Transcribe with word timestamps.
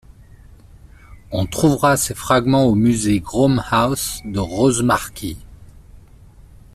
On 1.31 1.45
trouvera 1.45 1.95
ces 1.95 2.15
fragments 2.15 2.65
au 2.65 2.73
musée 2.73 3.19
Groam 3.19 3.61
House 3.69 4.21
de 4.25 4.39
Rosemarkie. 4.39 5.37